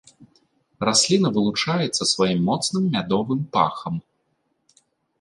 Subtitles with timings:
[0.89, 4.05] Расліна вылучаецца сваім моцным мядовым пахам.